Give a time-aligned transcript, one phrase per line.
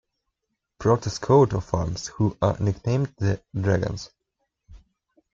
[0.79, 4.09] Porto's coat of arms, who are nicknamed "the dragons".